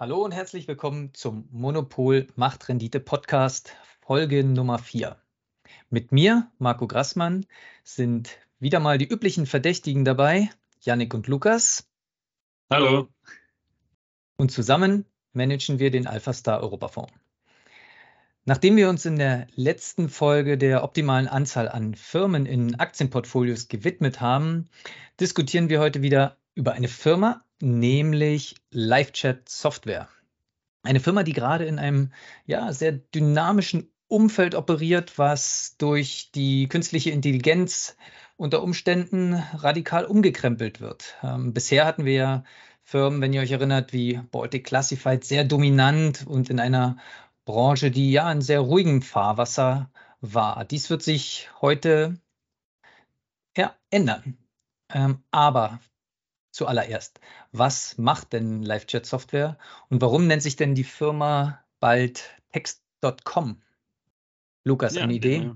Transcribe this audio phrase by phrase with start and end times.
[0.00, 5.16] Hallo und herzlich willkommen zum Monopol Macht Rendite Podcast Folge Nummer 4.
[5.90, 7.46] Mit mir, Marco Grassmann,
[7.82, 10.50] sind wieder mal die üblichen Verdächtigen dabei,
[10.82, 11.88] Yannick und Lukas.
[12.70, 13.08] Hallo.
[14.36, 17.12] Und zusammen managen wir den Alpha-Star Europafonds.
[18.44, 24.20] Nachdem wir uns in der letzten Folge der optimalen Anzahl an Firmen in Aktienportfolios gewidmet
[24.20, 24.70] haben,
[25.18, 30.08] diskutieren wir heute wieder über eine Firma, nämlich LiveChat Software.
[30.82, 32.12] Eine Firma, die gerade in einem
[32.46, 37.96] ja, sehr dynamischen Umfeld operiert, was durch die künstliche Intelligenz
[38.36, 41.16] unter Umständen radikal umgekrempelt wird.
[41.22, 42.44] Ähm, bisher hatten wir ja
[42.82, 46.96] Firmen, wenn ihr euch erinnert, wie Baltic Classified sehr dominant und in einer
[47.44, 50.64] Branche, die ja in sehr ruhigem Fahrwasser war.
[50.64, 52.18] Dies wird sich heute
[53.56, 54.38] ja, ändern.
[54.90, 55.80] Ähm, aber
[56.58, 57.20] zuallererst,
[57.52, 63.62] was macht denn LiveChat Software und warum nennt sich denn die Firma bald Text.com?
[64.64, 65.52] Lukas, ja, eine Idee?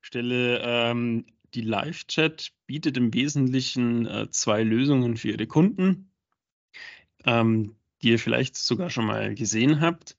[0.00, 6.12] Stelle, ähm, die LiveChat bietet im Wesentlichen äh, zwei Lösungen für ihre Kunden,
[7.24, 10.16] ähm, die ihr vielleicht sogar schon mal gesehen habt.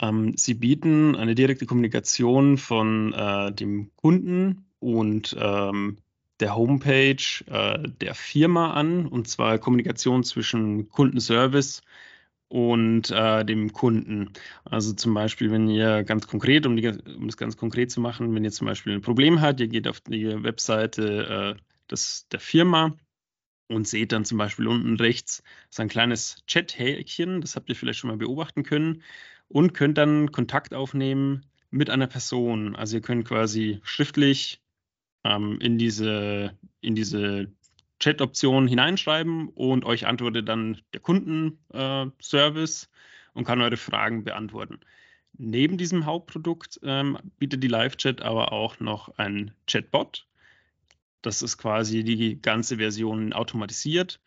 [0.00, 5.98] Ähm, sie bieten eine direkte Kommunikation von äh, dem Kunden und ähm,
[6.42, 11.82] der Homepage äh, der Firma an, und zwar Kommunikation zwischen Kundenservice
[12.48, 14.32] und äh, dem Kunden.
[14.64, 18.34] Also zum Beispiel, wenn ihr ganz konkret, um, die, um, das ganz konkret zu machen,
[18.34, 22.40] wenn ihr zum Beispiel ein Problem habt, ihr geht auf die Webseite äh, des, der
[22.40, 22.96] Firma
[23.68, 28.00] und seht dann zum Beispiel unten rechts so ein kleines Chat-Häkchen, das habt ihr vielleicht
[28.00, 29.02] schon mal beobachten können,
[29.48, 32.74] und könnt dann Kontakt aufnehmen mit einer Person.
[32.74, 34.61] Also ihr könnt quasi schriftlich
[35.24, 37.48] ähm, in diese, in diese
[38.00, 42.88] Chat-Option hineinschreiben und euch antwortet dann der Kundenservice äh,
[43.34, 44.80] und kann eure Fragen beantworten.
[45.38, 50.26] Neben diesem Hauptprodukt ähm, bietet die Live-Chat aber auch noch ein Chatbot.
[51.22, 54.20] Das ist quasi die ganze Version automatisiert.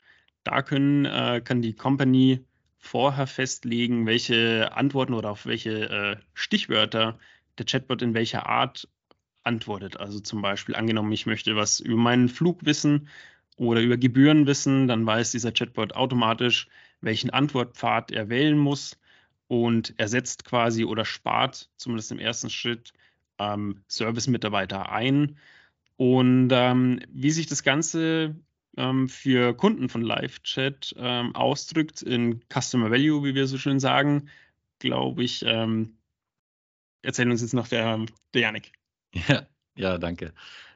[0.43, 2.45] Da können, äh, kann die Company
[2.77, 7.19] vorher festlegen, welche Antworten oder auf welche äh, Stichwörter
[7.57, 8.87] der Chatbot in welcher Art
[9.45, 9.97] antwortet.
[9.97, 13.07] Also zum Beispiel angenommen, ich möchte was über meinen Flug wissen
[13.57, 16.67] oder über Gebühren wissen, dann weiß dieser Chatbot automatisch,
[17.01, 18.99] welchen Antwortpfad er wählen muss
[19.47, 22.93] und ersetzt quasi oder spart zumindest im ersten Schritt
[23.39, 25.37] ähm, Service-Mitarbeiter ein.
[25.97, 28.35] Und ähm, wie sich das Ganze
[28.77, 34.29] ähm, für Kunden von LiveChat ähm, ausdrückt in Customer Value, wie wir so schön sagen,
[34.79, 35.97] glaube ich, ähm,
[37.01, 38.73] erzählen uns jetzt noch der, der Janik.
[39.15, 40.33] Ja, ja, danke.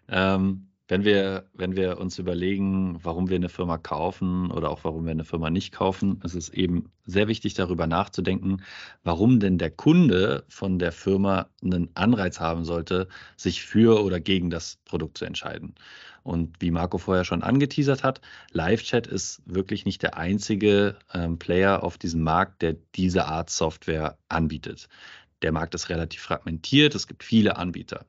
[0.08, 5.06] Ähm, wenn wir, wenn wir uns überlegen, warum wir eine Firma kaufen oder auch warum
[5.06, 8.64] wir eine Firma nicht kaufen, ist es eben sehr wichtig, darüber nachzudenken,
[9.04, 13.08] warum denn der Kunde von der Firma einen Anreiz haben sollte,
[13.38, 15.76] sich für oder gegen das Produkt zu entscheiden.
[16.24, 21.84] Und wie Marco vorher schon angeteasert hat, LiveChat ist wirklich nicht der einzige ähm, Player
[21.84, 24.90] auf diesem Markt, der diese Art Software anbietet.
[25.44, 28.06] Der Markt ist relativ fragmentiert, es gibt viele Anbieter.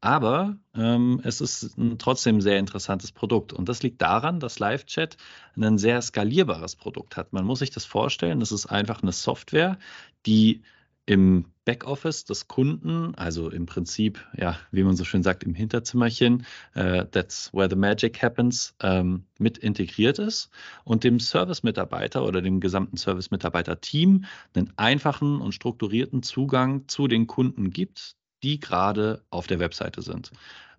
[0.00, 3.52] Aber ähm, es ist ein trotzdem sehr interessantes Produkt.
[3.52, 5.16] Und das liegt daran, dass LiveChat
[5.56, 7.32] ein sehr skalierbares Produkt hat.
[7.32, 9.78] Man muss sich das vorstellen, das ist einfach eine Software,
[10.24, 10.62] die
[11.06, 16.46] im Backoffice des Kunden, also im Prinzip, ja, wie man so schön sagt, im Hinterzimmerchen,
[16.76, 20.50] uh, that's where the magic happens, ähm, mit integriert ist
[20.84, 24.24] und dem Service-Mitarbeiter oder dem gesamten Service-Mitarbeiter-Team
[24.54, 30.30] einen einfachen und strukturierten Zugang zu den Kunden gibt, die gerade auf der Webseite sind.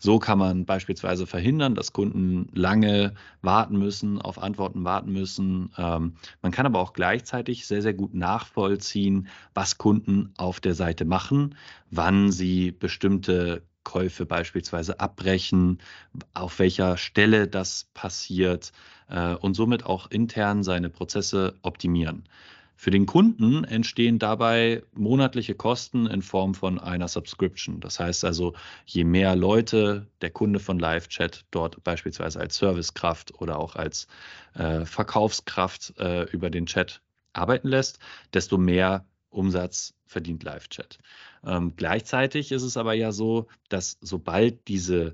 [0.03, 3.13] So kann man beispielsweise verhindern, dass Kunden lange
[3.43, 5.71] warten müssen, auf Antworten warten müssen.
[5.77, 11.05] Ähm, man kann aber auch gleichzeitig sehr, sehr gut nachvollziehen, was Kunden auf der Seite
[11.05, 11.55] machen,
[11.91, 15.79] wann sie bestimmte Käufe beispielsweise abbrechen,
[16.33, 18.71] auf welcher Stelle das passiert
[19.07, 22.23] äh, und somit auch intern seine Prozesse optimieren.
[22.81, 27.79] Für den Kunden entstehen dabei monatliche Kosten in Form von einer Subscription.
[27.79, 28.55] Das heißt also,
[28.87, 34.07] je mehr Leute der Kunde von LiveChat dort beispielsweise als Servicekraft oder auch als
[34.55, 37.99] äh, Verkaufskraft äh, über den Chat arbeiten lässt,
[38.33, 40.97] desto mehr Umsatz verdient LiveChat.
[41.45, 45.13] Ähm, gleichzeitig ist es aber ja so, dass sobald diese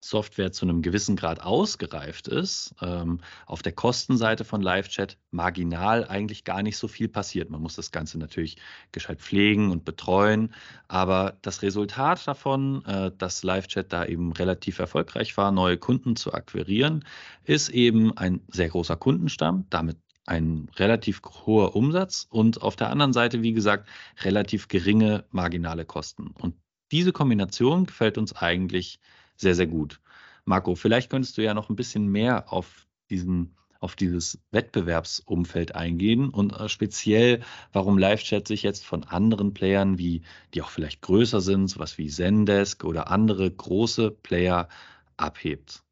[0.00, 6.44] Software zu einem gewissen Grad ausgereift ist, ähm, auf der Kostenseite von LiveChat marginal eigentlich
[6.44, 7.50] gar nicht so viel passiert.
[7.50, 8.56] Man muss das Ganze natürlich
[8.92, 10.54] gescheit pflegen und betreuen,
[10.86, 16.32] aber das Resultat davon, äh, dass LiveChat da eben relativ erfolgreich war, neue Kunden zu
[16.32, 17.04] akquirieren,
[17.44, 23.12] ist eben ein sehr großer Kundenstamm, damit ein relativ hoher Umsatz und auf der anderen
[23.12, 23.88] Seite, wie gesagt,
[24.22, 26.28] relativ geringe marginale Kosten.
[26.38, 26.54] Und
[26.92, 29.00] diese Kombination gefällt uns eigentlich
[29.38, 30.00] sehr, sehr gut.
[30.44, 36.30] Marco, vielleicht könntest du ja noch ein bisschen mehr auf diesen auf dieses Wettbewerbsumfeld eingehen
[36.30, 37.42] und äh, speziell,
[37.72, 42.08] warum LiveChat sich jetzt von anderen Playern, wie die auch vielleicht größer sind, sowas wie
[42.08, 44.68] Zendesk oder andere große Player
[45.16, 45.84] abhebt.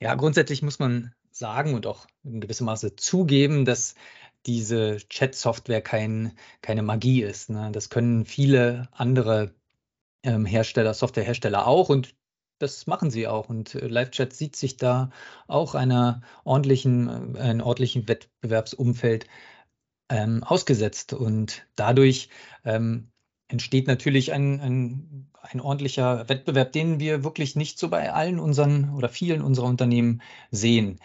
[0.00, 3.94] Ja, grundsätzlich muss man sagen und auch in gewissem Maße zugeben, dass
[4.44, 7.50] diese Chat-Software kein, keine Magie ist.
[7.50, 7.70] Ne?
[7.72, 9.54] Das können viele andere
[10.22, 12.14] ähm, Hersteller, Softwarehersteller auch und
[12.58, 13.48] das machen sie auch.
[13.48, 15.10] Und äh, LiveChat sieht sich da
[15.46, 19.26] auch einer ordentlichen, äh, einem ordentlichen Wettbewerbsumfeld
[20.08, 21.12] ähm, ausgesetzt.
[21.12, 22.28] Und dadurch
[22.64, 23.10] ähm,
[23.48, 28.94] entsteht natürlich ein, ein, ein ordentlicher Wettbewerb, den wir wirklich nicht so bei allen unseren
[28.94, 30.98] oder vielen unserer Unternehmen sehen.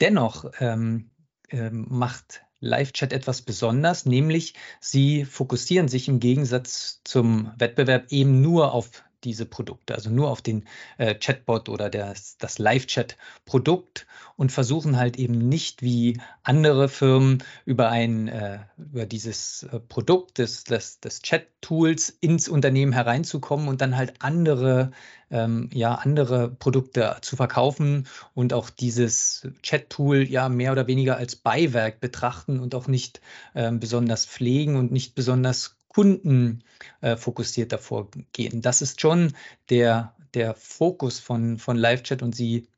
[0.00, 1.10] Dennoch ähm,
[1.50, 8.72] ähm, macht Live-Chat etwas besonders, nämlich sie fokussieren sich im Gegensatz zum Wettbewerb eben nur
[8.72, 10.64] auf diese Produkte, also nur auf den
[10.98, 14.06] äh, Chatbot oder das, das Live-Chat-Produkt
[14.36, 20.38] und versuchen halt eben nicht wie andere Firmen über ein äh, über dieses äh, Produkt
[20.38, 24.92] des, des, des Chat-Tools ins Unternehmen hereinzukommen und dann halt andere
[25.30, 31.36] ähm, ja andere Produkte zu verkaufen und auch dieses Chat-Tool ja mehr oder weniger als
[31.36, 33.20] Beiwerk betrachten und auch nicht
[33.54, 38.62] ähm, besonders pflegen und nicht besonders kundenfokussiert äh, davor gehen.
[38.62, 39.32] Das ist schon
[39.70, 42.68] der, der Fokus von, von LiveChat und sie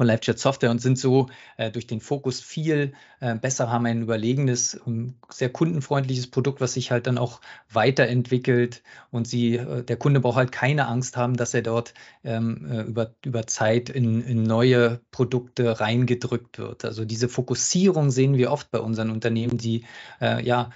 [0.00, 1.28] von LiveChat Software und sind so
[1.58, 4.80] äh, durch den Fokus viel äh, besser, haben ein überlegenes,
[5.28, 10.38] sehr kundenfreundliches Produkt, was sich halt dann auch weiterentwickelt und sie, äh, der Kunde braucht
[10.38, 11.92] halt keine Angst haben, dass er dort
[12.24, 16.86] ähm, äh, über, über Zeit in, in neue Produkte reingedrückt wird.
[16.86, 19.84] Also diese Fokussierung sehen wir oft bei unseren Unternehmen, die
[20.22, 20.70] äh, ja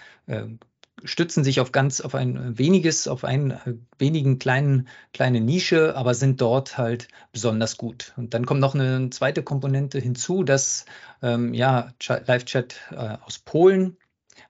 [1.04, 6.14] stützen sich auf ganz, auf ein weniges, auf einen äh, wenigen kleinen, kleine Nische, aber
[6.14, 8.12] sind dort halt besonders gut.
[8.16, 10.84] Und dann kommt noch eine zweite Komponente hinzu, dass
[11.22, 13.96] ähm, ja, Live-Chat äh, aus Polen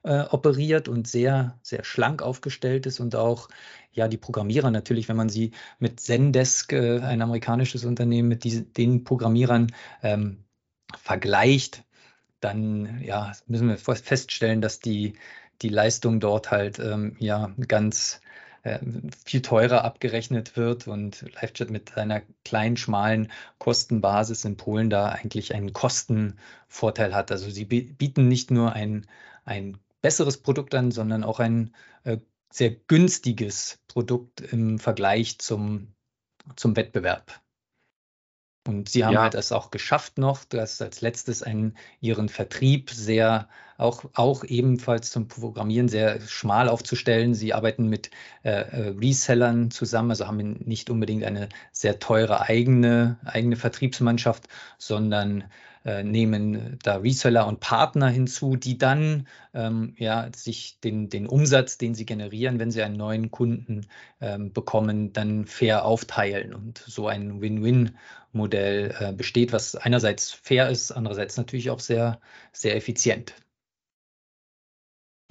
[0.03, 3.49] äh, operiert und sehr, sehr schlank aufgestellt ist und auch
[3.91, 8.63] ja, die Programmierer natürlich, wenn man sie mit Zendesk, äh, ein amerikanisches Unternehmen, mit diese,
[8.63, 9.71] den Programmierern
[10.03, 10.43] ähm,
[10.97, 11.83] vergleicht,
[12.39, 15.13] dann ja, müssen wir feststellen, dass die
[15.61, 18.21] die Leistung dort halt ähm, ja ganz
[18.63, 18.79] äh,
[19.23, 25.53] viel teurer abgerechnet wird und LiveChat mit seiner kleinen, schmalen Kostenbasis in Polen da eigentlich
[25.53, 27.31] einen Kostenvorteil hat.
[27.31, 29.05] Also sie bieten nicht nur ein,
[29.43, 32.17] ein besseres Produkt an, sondern auch ein äh,
[32.51, 35.93] sehr günstiges Produkt im Vergleich zum,
[36.55, 37.39] zum Wettbewerb.
[38.67, 39.21] Und sie haben ja.
[39.21, 45.11] halt es auch geschafft noch, dass als letztes einen, ihren Vertrieb sehr, auch, auch ebenfalls
[45.11, 47.33] zum Programmieren sehr schmal aufzustellen.
[47.33, 48.09] Sie arbeiten mit
[48.43, 55.45] äh, äh Resellern zusammen, also haben nicht unbedingt eine sehr teure eigene, eigene Vertriebsmannschaft, sondern
[55.85, 61.77] äh, nehmen da Reseller und Partner hinzu, die dann ähm, ja, sich den, den Umsatz,
[61.77, 63.85] den sie generieren, wenn sie einen neuen Kunden
[64.19, 70.91] ähm, bekommen, dann fair aufteilen und so ein Win-Win-Modell äh, besteht, was einerseits fair ist,
[70.91, 72.19] andererseits natürlich auch sehr,
[72.51, 73.35] sehr effizient.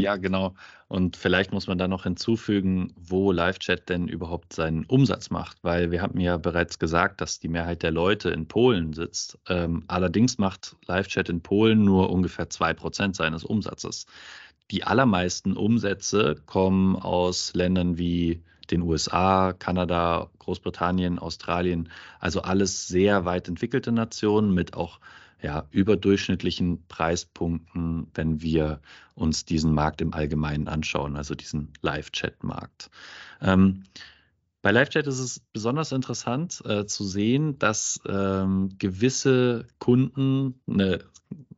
[0.04, 0.54] Ja, genau.
[0.88, 5.90] Und vielleicht muss man da noch hinzufügen, wo LiveChat denn überhaupt seinen Umsatz macht, weil
[5.90, 9.38] wir haben ja bereits gesagt, dass die Mehrheit der Leute in Polen sitzt.
[9.49, 14.04] Ähm, allerdings macht LiveChat in Polen nur ungefähr 2% seines Umsatzes.
[14.70, 21.88] Die allermeisten Umsätze kommen aus Ländern wie den USA, Kanada, Großbritannien, Australien,
[22.20, 25.00] also alles sehr weit entwickelte Nationen mit auch
[25.44, 28.80] ja, überdurchschnittlichen Preispunkten, wenn wir
[29.14, 32.90] uns diesen Markt im Allgemeinen anschauen, also diesen Live-Chat-Markt.
[33.42, 33.82] Ähm,
[34.62, 41.04] bei Live-Chat ist es besonders interessant äh, zu sehen, dass ähm, gewisse Kunden eine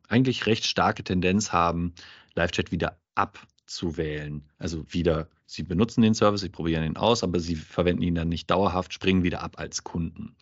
[0.09, 1.93] eigentlich recht starke Tendenz haben,
[2.35, 4.43] Live-Chat wieder abzuwählen.
[4.57, 8.27] Also wieder, sie benutzen den Service, sie probieren ihn aus, aber sie verwenden ihn dann
[8.27, 10.35] nicht dauerhaft, springen wieder ab als Kunden.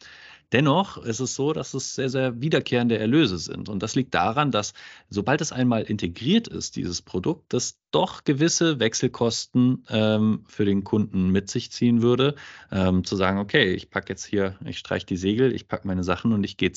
[0.51, 3.69] Dennoch ist es so, dass es sehr, sehr wiederkehrende Erlöse sind.
[3.69, 4.73] Und das liegt daran, dass
[5.09, 11.29] sobald es einmal integriert ist, dieses Produkt, das doch gewisse Wechselkosten ähm, für den Kunden
[11.29, 12.35] mit sich ziehen würde,
[12.71, 16.03] ähm, zu sagen, okay, ich packe jetzt hier, ich streiche die Segel, ich packe meine
[16.03, 16.71] Sachen und ich gehe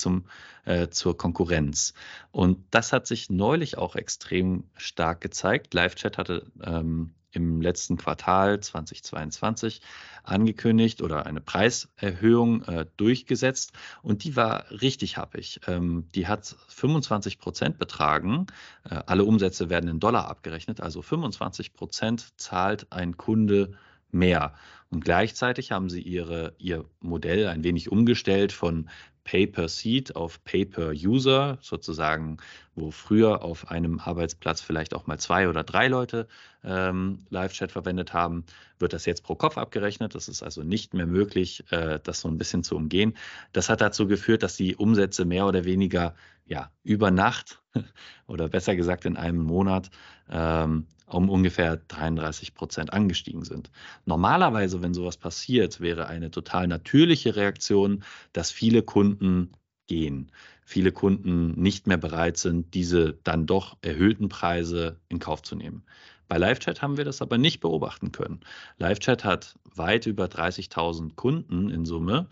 [0.64, 1.94] äh, zur Konkurrenz.
[2.30, 5.75] Und das hat sich neulich auch extrem stark gezeigt.
[5.75, 9.80] LiveChat hatte ähm, im letzten Quartal 2022
[10.23, 15.61] angekündigt oder eine Preiserhöhung äh, durchgesetzt und die war richtig happig.
[15.66, 18.47] Ähm, die hat 25 Prozent betragen.
[18.88, 23.73] Äh, alle Umsätze werden in Dollar abgerechnet, also 25 Prozent zahlt ein Kunde
[24.11, 24.54] mehr.
[24.90, 28.88] Und gleichzeitig haben sie ihre, ihr Modell ein wenig umgestellt von
[29.28, 32.38] Pay-per-Seat auf Pay-per-User, sozusagen,
[32.75, 36.28] wo früher auf einem Arbeitsplatz vielleicht auch mal zwei oder drei Leute
[36.64, 38.44] ähm, Live-Chat verwendet haben,
[38.78, 40.14] wird das jetzt pro Kopf abgerechnet.
[40.14, 43.18] Das ist also nicht mehr möglich, äh, das so ein bisschen zu umgehen.
[43.52, 46.14] Das hat dazu geführt, dass die Umsätze mehr oder weniger
[46.47, 47.61] ja, über Nacht
[48.28, 49.90] oder besser gesagt in einem Monat
[50.30, 53.70] ähm, um ungefähr 33 Prozent angestiegen sind.
[54.04, 59.52] Normalerweise, wenn sowas passiert, wäre eine total natürliche Reaktion, dass viele Kunden
[59.86, 60.30] gehen,
[60.64, 65.82] viele Kunden nicht mehr bereit sind, diese dann doch erhöhten Preise in Kauf zu nehmen.
[66.28, 68.40] Bei LiveChat haben wir das aber nicht beobachten können.
[68.78, 72.28] LiveChat hat weit über 30.000 Kunden in Summe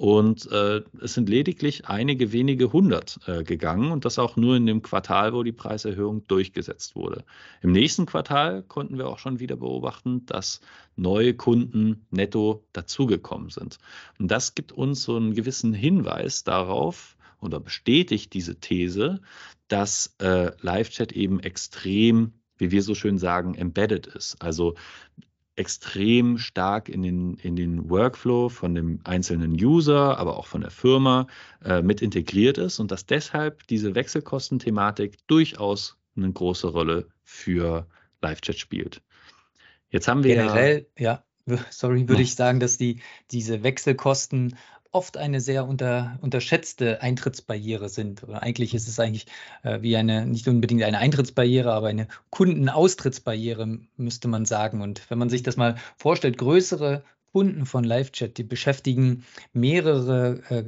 [0.00, 4.64] und äh, es sind lediglich einige wenige hundert äh, gegangen und das auch nur in
[4.64, 7.22] dem Quartal, wo die Preiserhöhung durchgesetzt wurde.
[7.60, 10.62] Im nächsten Quartal konnten wir auch schon wieder beobachten, dass
[10.96, 13.76] neue Kunden netto dazugekommen sind.
[14.18, 19.20] Und das gibt uns so einen gewissen Hinweis darauf, oder bestätigt diese These,
[19.68, 24.40] dass äh, Live-Chat eben extrem, wie wir so schön sagen, embedded ist.
[24.40, 24.76] Also
[25.60, 30.70] extrem stark in den, in den Workflow von dem einzelnen User, aber auch von der
[30.70, 31.26] Firma
[31.62, 37.86] äh, mit integriert ist und dass deshalb diese Wechselkostenthematik durchaus eine große Rolle für
[38.22, 39.02] Live-Chat spielt.
[39.90, 41.22] Jetzt haben wir generell, ja,
[41.70, 44.56] sorry, würde ich sagen, dass die diese Wechselkosten
[44.92, 48.22] oft eine sehr unter, unterschätzte Eintrittsbarriere sind.
[48.22, 49.26] Oder eigentlich ist es eigentlich
[49.62, 54.82] äh, wie eine, nicht unbedingt eine Eintrittsbarriere, aber eine Kundenaustrittsbarriere, müsste man sagen.
[54.82, 60.64] Und wenn man sich das mal vorstellt, größere Kunden von LiveChat, die beschäftigen mehrere äh,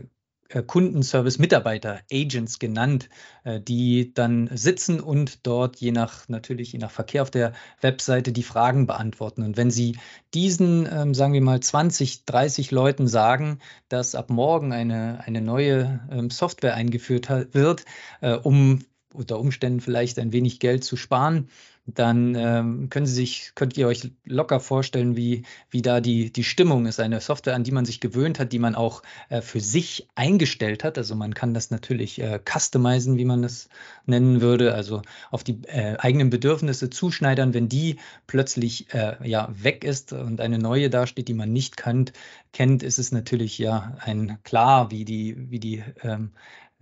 [0.60, 3.08] Kundenservice-Mitarbeiter, Agents genannt,
[3.44, 8.32] äh, die dann sitzen und dort je nach natürlich je nach Verkehr auf der Webseite
[8.32, 9.42] die Fragen beantworten.
[9.42, 9.96] Und wenn Sie
[10.34, 16.00] diesen, ähm, sagen wir mal, 20, 30 Leuten sagen, dass ab morgen eine, eine neue
[16.10, 17.84] ähm, Software eingeführt wird,
[18.20, 21.48] äh, um unter Umständen vielleicht ein wenig Geld zu sparen,
[21.86, 26.44] dann ähm, können Sie sich, könnt ihr euch locker vorstellen, wie, wie da die, die
[26.44, 27.00] Stimmung ist.
[27.00, 30.84] Eine Software, an die man sich gewöhnt hat, die man auch äh, für sich eingestellt
[30.84, 30.96] hat.
[30.96, 33.68] Also man kann das natürlich äh, customizen, wie man das
[34.06, 35.02] nennen würde, also
[35.32, 37.52] auf die äh, eigenen Bedürfnisse zuschneidern.
[37.52, 37.96] Wenn die
[38.28, 42.12] plötzlich äh, ja, weg ist und eine neue dasteht, die man nicht kannt,
[42.52, 46.30] kennt, ist es natürlich ja ein klar, wie die, wie die ähm,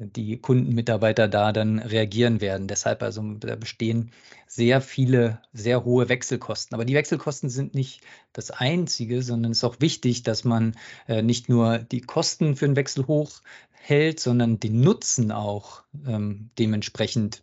[0.00, 2.66] die Kundenmitarbeiter da dann reagieren werden.
[2.66, 4.10] Deshalb also da bestehen
[4.46, 6.74] sehr viele, sehr hohe Wechselkosten.
[6.74, 8.00] Aber die Wechselkosten sind nicht
[8.32, 10.76] das Einzige, sondern es ist auch wichtig, dass man
[11.06, 16.50] äh, nicht nur die Kosten für den Wechsel hoch hält, sondern den Nutzen auch ähm,
[16.58, 17.42] dementsprechend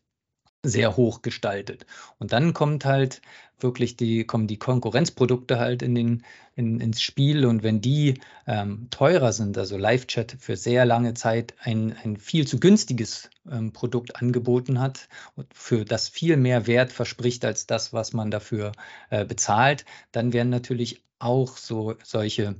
[0.68, 1.86] sehr hoch gestaltet.
[2.20, 3.22] Und dann kommt halt
[3.60, 6.24] wirklich die, kommen die Konkurrenzprodukte halt in den,
[6.56, 11.56] in, ins Spiel und wenn die ähm, teurer sind, also Live-Chat für sehr lange Zeit
[11.62, 15.08] ein, ein viel zu günstiges ähm, Produkt angeboten hat
[15.54, 18.74] für das viel mehr Wert verspricht als das, was man dafür
[19.10, 22.56] äh, bezahlt, dann werden natürlich auch so solche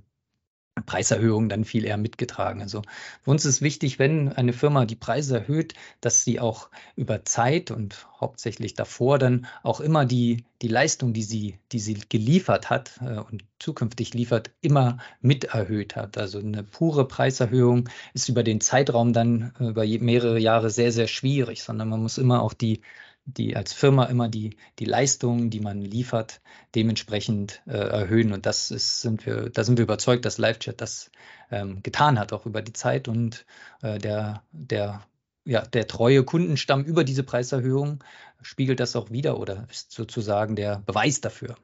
[0.86, 2.62] Preiserhöhungen dann viel eher mitgetragen.
[2.62, 2.82] Also
[3.24, 7.72] für uns ist wichtig, wenn eine Firma die Preise erhöht, dass sie auch über Zeit
[7.72, 13.00] und hauptsächlich davor dann auch immer die, die Leistung, die sie, die sie geliefert hat
[13.02, 16.18] äh, und zukünftig liefert, immer mit erhöht hat.
[16.18, 21.08] Also eine pure Preiserhöhung ist über den Zeitraum dann äh, über mehrere Jahre sehr, sehr
[21.08, 22.82] schwierig, sondern man muss immer auch die
[23.28, 26.42] die als Firma immer die, die Leistungen, die man liefert,
[26.76, 28.32] dementsprechend äh, erhöhen.
[28.32, 31.12] Und das ist, sind wir, da sind wir überzeugt, dass LiveChat das
[31.52, 33.10] ähm, getan hat, auch über die Zeit.
[33.10, 33.46] Und
[33.82, 35.06] äh, der, der,
[35.44, 38.02] ja, der treue Kundenstamm über diese Preiserhöhung
[38.42, 41.58] spiegelt das auch wieder oder ist sozusagen der Beweis dafür.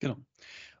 [0.00, 0.16] Genau.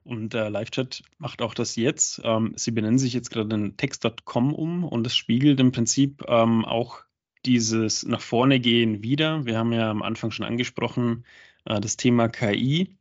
[0.02, 2.20] Und äh, LiveChat macht auch das jetzt.
[2.24, 6.64] Ähm, sie benennen sich jetzt gerade in text.com um und es spiegelt im Prinzip ähm,
[6.64, 7.02] auch
[7.48, 9.46] dieses nach vorne gehen wieder.
[9.46, 11.24] Wir haben ja am Anfang schon angesprochen,
[11.64, 12.94] äh, das Thema KI.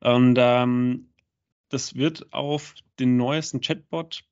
[0.00, 1.08] Und ähm,
[1.68, 4.22] das wird auf den neuesten Chatbot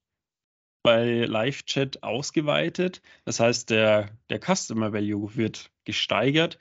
[0.82, 3.02] bei Live-Chat ausgeweitet.
[3.24, 6.58] Das heißt, der, der Customer Value wird gesteigert.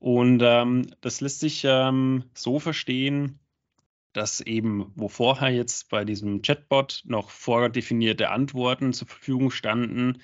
[0.00, 3.38] Und ähm, das lässt sich ähm, so verstehen,
[4.12, 10.20] dass eben, wo vorher jetzt bei diesem Chatbot noch vordefinierte Antworten zur Verfügung standen,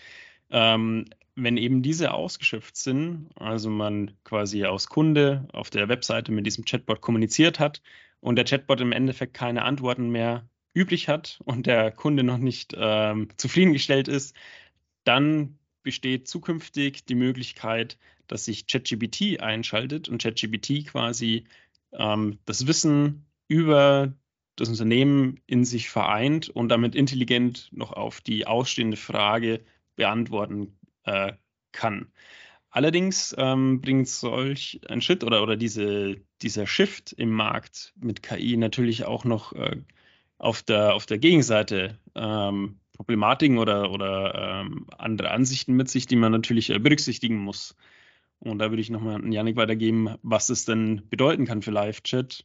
[0.51, 1.05] ähm,
[1.37, 6.65] wenn eben diese ausgeschöpft sind, also man quasi aus Kunde auf der Webseite mit diesem
[6.65, 7.83] Chatbot kommuniziert hat
[8.21, 12.75] und der Chatbot im Endeffekt keine Antworten mehr übrig hat und der Kunde noch nicht
[12.77, 14.35] ähm, zufriedengestellt ist,
[15.05, 21.45] dann besteht zukünftig die Möglichkeit, dass sich ChatGPT einschaltet und ChatGPT quasi
[21.93, 24.15] ähm, das Wissen über
[24.57, 29.61] das Unternehmen in sich vereint und damit intelligent noch auf die ausstehende Frage
[29.97, 30.77] beantworten
[31.07, 31.33] äh,
[31.73, 32.13] kann.
[32.71, 38.57] Allerdings ähm, bringt solch ein Schritt oder, oder diese, dieser Shift im Markt mit KI
[38.59, 39.81] natürlich auch noch äh,
[40.39, 46.17] auf, der, auf der Gegenseite ähm, Problematiken oder, oder ähm, andere Ansichten mit sich, die
[46.17, 47.77] man natürlich äh, berücksichtigen muss.
[48.41, 52.45] Und da würde ich nochmal an Janik weitergeben, was es denn bedeuten kann für Live-Chat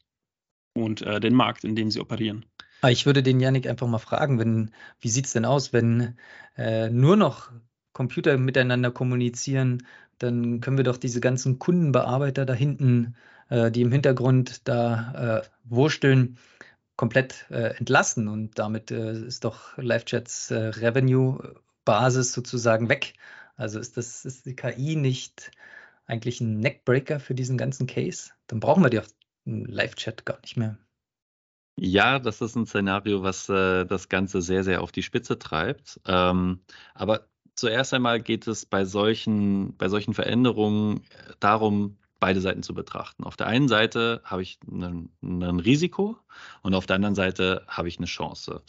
[0.73, 2.45] und äh, den Markt, in dem sie operieren.
[2.81, 6.17] Ah, ich würde den Janik einfach mal fragen, wenn, wie sieht es denn aus, wenn
[6.57, 7.51] äh, nur noch
[7.93, 9.85] Computer miteinander kommunizieren,
[10.17, 13.15] dann können wir doch diese ganzen Kundenbearbeiter da hinten,
[13.49, 16.37] äh, die im Hintergrund da äh, wursteln,
[16.95, 23.13] komplett äh, entlassen und damit äh, ist doch LiveChats äh, Revenue-Basis sozusagen weg.
[23.55, 25.51] Also ist das ist die KI nicht
[26.05, 28.31] eigentlich ein Neckbreaker für diesen ganzen Case?
[28.47, 29.07] Dann brauchen wir die auf
[29.45, 30.77] Live-Chat gar nicht mehr.
[31.77, 35.99] Ja, das ist ein Szenario, was äh, das Ganze sehr, sehr auf die Spitze treibt.
[36.05, 36.59] Ähm,
[36.93, 42.73] aber zuerst einmal geht es bei solchen, bei solchen Veränderungen äh, darum, beide Seiten zu
[42.73, 43.23] betrachten.
[43.23, 45.09] Auf der einen Seite habe ich ein
[45.59, 46.17] Risiko
[46.61, 48.61] und auf der anderen Seite habe ich eine Chance.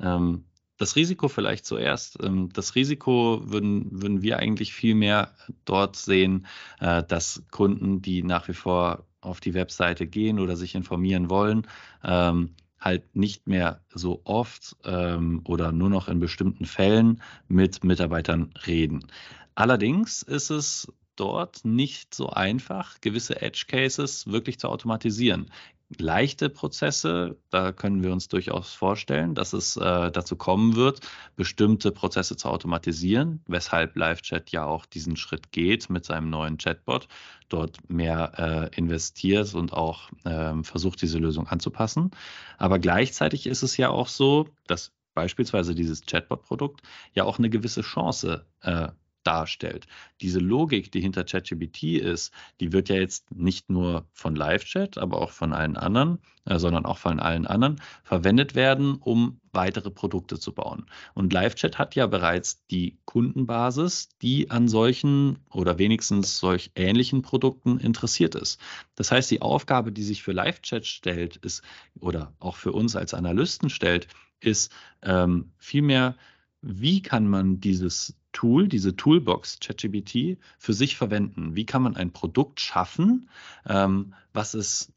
[0.00, 0.44] Ähm,
[0.78, 2.18] das Risiko vielleicht zuerst.
[2.22, 5.32] Ähm, das Risiko würden, würden wir eigentlich viel mehr
[5.64, 6.46] dort sehen,
[6.80, 11.66] äh, dass Kunden, die nach wie vor auf die Webseite gehen oder sich informieren wollen,
[12.02, 18.52] ähm, halt nicht mehr so oft ähm, oder nur noch in bestimmten Fällen mit Mitarbeitern
[18.66, 19.06] reden.
[19.54, 25.50] Allerdings ist es dort nicht so einfach, gewisse Edge Cases wirklich zu automatisieren
[25.98, 27.36] leichte Prozesse.
[27.50, 31.00] Da können wir uns durchaus vorstellen, dass es äh, dazu kommen wird,
[31.36, 37.08] bestimmte Prozesse zu automatisieren, weshalb LiveChat ja auch diesen Schritt geht mit seinem neuen Chatbot,
[37.48, 42.10] dort mehr äh, investiert und auch äh, versucht, diese Lösung anzupassen.
[42.58, 46.82] Aber gleichzeitig ist es ja auch so, dass beispielsweise dieses Chatbot-Produkt
[47.12, 48.88] ja auch eine gewisse Chance äh,
[49.26, 49.86] darstellt.
[50.20, 55.20] Diese Logik, die hinter ChatGPT ist, die wird ja jetzt nicht nur von LiveChat, aber
[55.20, 60.38] auch von allen anderen, äh, sondern auch von allen anderen verwendet werden, um weitere Produkte
[60.38, 60.86] zu bauen.
[61.14, 67.78] Und LiveChat hat ja bereits die Kundenbasis, die an solchen oder wenigstens solch ähnlichen Produkten
[67.78, 68.60] interessiert ist.
[68.94, 71.62] Das heißt, die Aufgabe, die sich für LiveChat stellt, ist
[71.98, 74.08] oder auch für uns als Analysten stellt,
[74.40, 76.16] ist ähm, vielmehr,
[76.60, 81.56] wie kann man dieses Tool, diese Toolbox ChatGPT für sich verwenden?
[81.56, 83.30] Wie kann man ein Produkt schaffen,
[83.66, 84.92] ähm, was es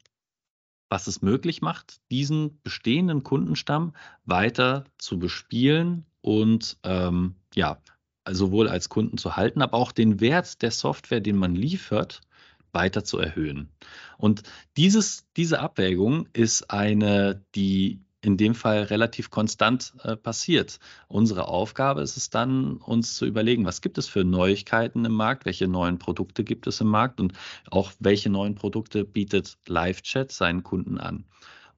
[0.90, 3.92] was es möglich macht, diesen bestehenden Kundenstamm
[4.24, 7.78] weiter zu bespielen und ähm, ja,
[8.28, 12.20] sowohl als Kunden zu halten, aber auch den Wert der Software, den man liefert,
[12.72, 13.70] weiter zu erhöhen.
[14.18, 14.42] Und
[14.76, 20.80] dieses, diese Abwägung ist eine, die in dem Fall relativ konstant äh, passiert.
[21.06, 25.44] Unsere Aufgabe ist es dann, uns zu überlegen, was gibt es für Neuigkeiten im Markt,
[25.44, 27.32] welche neuen Produkte gibt es im Markt und
[27.70, 31.24] auch welche neuen Produkte bietet LiveChat seinen Kunden an.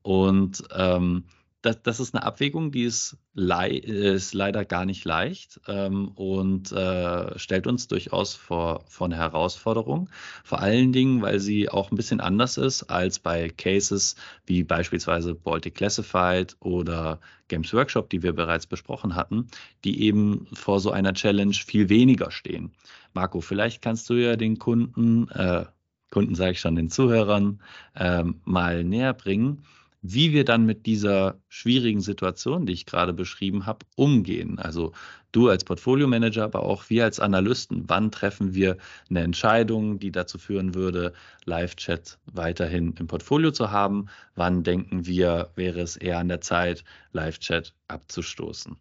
[0.03, 1.25] Und ähm,
[1.63, 6.73] das, das ist eine Abwägung, die ist, lei ist leider gar nicht leicht ähm, und
[6.73, 10.09] äh, stellt uns durchaus vor, vor eine Herausforderung.
[10.43, 15.35] Vor allen Dingen, weil sie auch ein bisschen anders ist als bei Cases wie beispielsweise
[15.35, 19.49] Baltic Classified oder Games Workshop, die wir bereits besprochen hatten,
[19.85, 22.73] die eben vor so einer Challenge viel weniger stehen.
[23.13, 25.67] Marco, vielleicht kannst du ja den Kunden, äh,
[26.11, 27.61] Kunden sage ich schon, den Zuhörern
[27.95, 29.65] äh, mal näher bringen
[30.03, 34.59] wie wir dann mit dieser schwierigen Situation, die ich gerade beschrieben habe, umgehen.
[34.59, 34.93] Also
[35.33, 37.85] du als Portfolio-Manager, aber auch wir als Analysten.
[37.89, 41.13] Wann treffen wir eine Entscheidung, die dazu führen würde,
[41.45, 44.07] Live-Chat weiterhin im Portfolio zu haben?
[44.35, 48.77] Wann denken wir, wäre es eher an der Zeit, Live-Chat abzustoßen?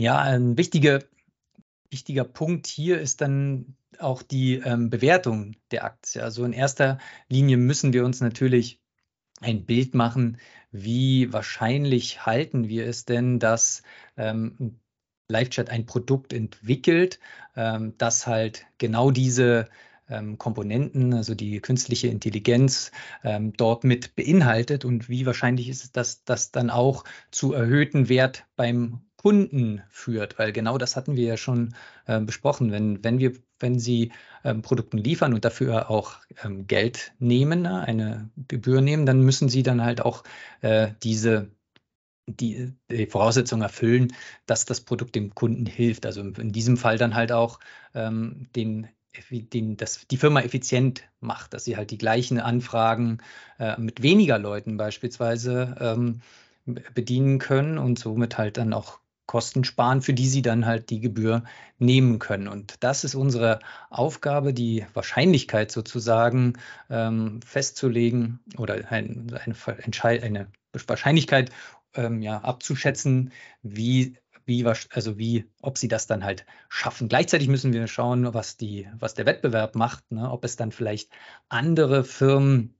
[0.00, 1.02] Ja, ein wichtiger,
[1.90, 6.22] wichtiger Punkt hier ist dann auch die ähm, Bewertung der Aktie.
[6.22, 8.80] Also in erster Linie müssen wir uns natürlich
[9.40, 10.38] ein Bild machen,
[10.70, 13.82] wie wahrscheinlich halten wir es denn, dass
[14.16, 14.78] ähm,
[15.28, 17.20] LiveChat ein Produkt entwickelt,
[17.56, 19.68] ähm, das halt genau diese
[20.08, 22.92] ähm, Komponenten, also die künstliche Intelligenz,
[23.24, 28.08] ähm, dort mit beinhaltet und wie wahrscheinlich ist es, dass das dann auch zu erhöhten
[28.08, 31.74] Wert beim Kunden führt, weil genau das hatten wir ja schon
[32.06, 32.72] äh, besprochen.
[32.72, 34.12] Wenn, wenn wir, wenn Sie
[34.44, 39.48] ähm, Produkten liefern und dafür auch ähm, Geld nehmen, ne, eine Gebühr nehmen, dann müssen
[39.48, 40.24] Sie dann halt auch
[40.62, 41.50] äh, diese
[42.26, 44.12] die, die Voraussetzung erfüllen,
[44.46, 46.06] dass das Produkt dem Kunden hilft.
[46.06, 47.58] Also in diesem Fall dann halt auch
[47.94, 48.88] ähm, den
[49.30, 53.18] den, das die Firma effizient macht, dass sie halt die gleichen Anfragen
[53.58, 56.20] äh, mit weniger Leuten beispielsweise ähm,
[56.94, 61.00] bedienen können und somit halt dann auch Kosten sparen, für die sie dann halt die
[61.00, 61.44] Gebühr
[61.78, 62.48] nehmen können.
[62.48, 63.60] Und das ist unsere
[63.90, 66.54] Aufgabe, die Wahrscheinlichkeit sozusagen
[66.90, 70.48] ähm, festzulegen oder ein, eine, eine
[70.86, 71.50] Wahrscheinlichkeit
[71.94, 77.08] ähm, ja, abzuschätzen, wie wie, also wie, ob sie das dann halt schaffen.
[77.08, 80.30] Gleichzeitig müssen wir schauen, was, die, was der Wettbewerb macht, ne?
[80.30, 81.10] ob es dann vielleicht
[81.50, 82.74] andere Firmen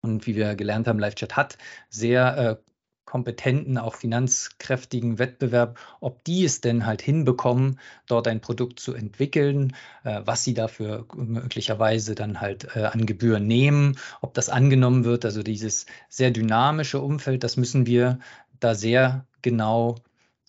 [0.00, 2.71] und wie wir gelernt haben, LiveChat hat sehr äh,
[3.04, 9.74] kompetenten, auch finanzkräftigen Wettbewerb, ob die es denn halt hinbekommen, dort ein Produkt zu entwickeln,
[10.04, 15.24] äh, was sie dafür möglicherweise dann halt äh, an Gebühren nehmen, ob das angenommen wird.
[15.24, 18.18] Also dieses sehr dynamische Umfeld, das müssen wir
[18.60, 19.96] da sehr genau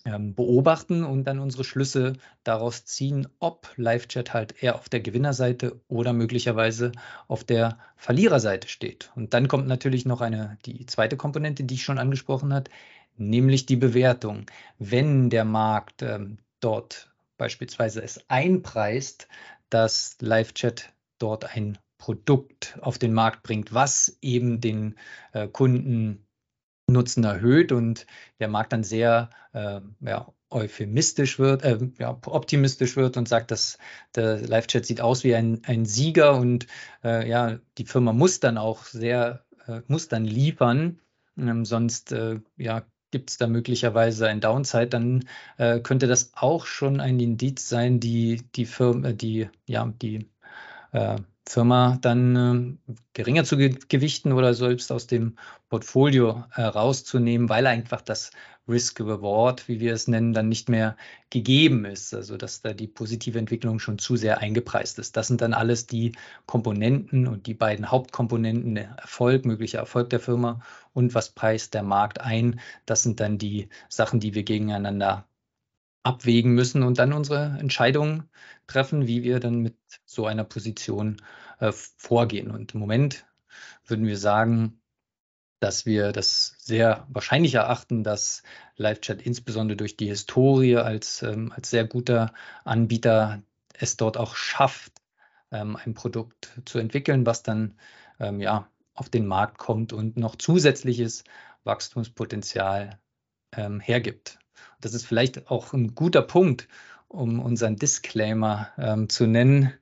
[0.04, 6.12] beobachten und dann unsere Schlüsse daraus ziehen, ob LiveChat halt eher auf der Gewinnerseite oder
[6.12, 6.92] möglicherweise
[7.26, 9.10] auf der Verliererseite steht.
[9.16, 12.70] Und dann kommt natürlich noch eine, die zweite Komponente, die ich schon angesprochen habe,
[13.16, 14.44] nämlich die Bewertung.
[14.78, 19.28] Wenn der Markt ähm, dort beispielsweise es einpreist,
[19.70, 24.96] dass LiveChat dort ein Produkt auf den Markt bringt, was eben den
[25.32, 26.23] äh, Kunden
[26.86, 28.06] Nutzen erhöht und
[28.40, 33.78] der Markt dann sehr äh, ja, euphemistisch wird, äh, ja, optimistisch wird und sagt, dass
[34.14, 36.66] der Live-Chat sieht aus wie ein, ein Sieger und
[37.02, 41.00] äh, ja, die Firma muss dann auch sehr, äh, muss dann liefern,
[41.38, 45.24] ähm, sonst äh, ja, gibt es da möglicherweise ein Downside, dann
[45.56, 50.28] äh, könnte das auch schon ein Indiz sein, die, die Firma, die, ja, die
[51.46, 55.36] Firma dann äh, geringer zu gewichten oder selbst aus dem
[55.68, 58.30] Portfolio äh, rauszunehmen, weil einfach das
[58.66, 60.96] Risk-Reward, wie wir es nennen, dann nicht mehr
[61.28, 62.14] gegeben ist.
[62.14, 65.16] Also dass da die positive Entwicklung schon zu sehr eingepreist ist.
[65.16, 66.12] Das sind dann alles die
[66.46, 70.60] Komponenten und die beiden Hauptkomponenten, Erfolg, möglicher Erfolg der Firma
[70.94, 72.60] und was preist der Markt ein.
[72.86, 75.26] Das sind dann die Sachen, die wir gegeneinander
[76.04, 78.30] abwägen müssen und dann unsere Entscheidungen
[78.66, 81.20] treffen, wie wir dann mit so einer Position
[81.58, 82.50] äh, vorgehen.
[82.50, 83.26] Und im Moment
[83.86, 84.80] würden wir sagen,
[85.60, 88.42] dass wir das sehr wahrscheinlich erachten, dass
[88.76, 94.92] LiveChat insbesondere durch die Historie als, ähm, als sehr guter Anbieter es dort auch schafft,
[95.50, 97.78] ähm, ein Produkt zu entwickeln, was dann
[98.20, 101.24] ähm, ja, auf den Markt kommt und noch zusätzliches
[101.64, 102.98] Wachstumspotenzial
[103.56, 104.38] ähm, hergibt.
[104.84, 106.68] Das ist vielleicht auch ein guter Punkt,
[107.08, 109.72] um unseren Disclaimer ähm, zu nennen,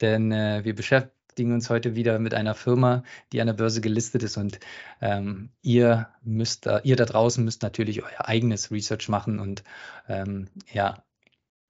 [0.00, 4.22] denn äh, wir beschäftigen uns heute wieder mit einer Firma, die an der Börse gelistet
[4.22, 4.36] ist.
[4.36, 4.60] Und
[5.00, 9.64] ähm, ihr müsst, da, ihr da draußen müsst natürlich euer eigenes Research machen und
[10.08, 11.02] ähm, ja,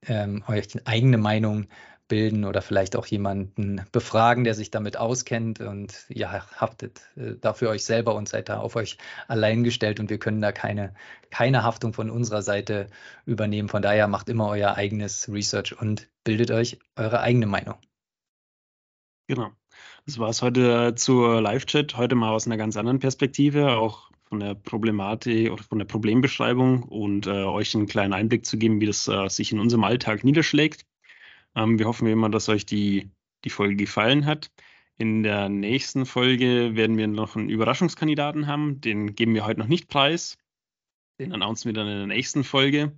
[0.05, 1.67] ähm, euch eigene Meinung
[2.07, 7.69] bilden oder vielleicht auch jemanden befragen, der sich damit auskennt und ihr haftet äh, dafür
[7.69, 10.93] euch selber und seid da auf euch allein gestellt und wir können da keine,
[11.31, 12.87] keine Haftung von unserer Seite
[13.25, 13.69] übernehmen.
[13.69, 17.75] Von daher macht immer euer eigenes Research und bildet euch eure eigene Meinung.
[19.27, 19.51] Genau.
[20.05, 21.97] Das war es heute zur Live-Chat.
[21.97, 26.83] Heute mal aus einer ganz anderen Perspektive, auch von der Problematik oder von der Problembeschreibung
[26.83, 30.23] und äh, euch einen kleinen Einblick zu geben, wie das äh, sich in unserem Alltag
[30.23, 30.85] niederschlägt.
[31.55, 33.09] Ähm, wir hoffen immer, dass euch die,
[33.43, 34.51] die Folge gefallen hat.
[34.97, 38.79] In der nächsten Folge werden wir noch einen Überraschungskandidaten haben.
[38.81, 40.37] Den geben wir heute noch nicht preis.
[41.19, 42.93] Den announcen wir dann in der nächsten Folge.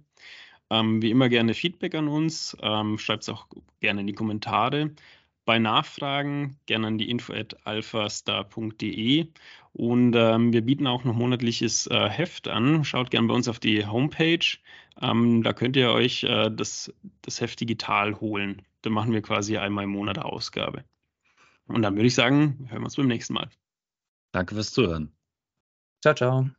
[0.70, 2.56] Ähm, wie immer gerne Feedback an uns.
[2.62, 3.48] Ähm, Schreibt es auch
[3.80, 4.92] gerne in die Kommentare.
[5.48, 9.28] Bei Nachfragen gerne an die info at alphastar.de
[9.72, 12.84] und ähm, wir bieten auch noch monatliches äh, Heft an.
[12.84, 14.46] Schaut gerne bei uns auf die Homepage.
[15.00, 18.62] Ähm, da könnt ihr euch äh, das, das Heft digital holen.
[18.82, 20.84] Da machen wir quasi einmal im Monat Ausgabe.
[21.68, 23.50] Und dann würde ich sagen, hören wir uns beim nächsten Mal.
[24.34, 25.14] Danke fürs Zuhören.
[26.02, 26.50] Ciao, ciao.